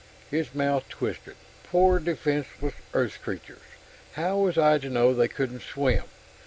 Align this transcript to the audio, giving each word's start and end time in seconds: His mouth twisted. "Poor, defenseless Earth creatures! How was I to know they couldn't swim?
His 0.31 0.55
mouth 0.55 0.89
twisted. 0.89 1.35
"Poor, 1.63 1.99
defenseless 1.99 2.73
Earth 2.91 3.21
creatures! 3.21 3.59
How 4.13 4.39
was 4.39 4.57
I 4.57 4.79
to 4.79 4.89
know 4.89 5.13
they 5.13 5.27
couldn't 5.27 5.61
swim? 5.61 6.05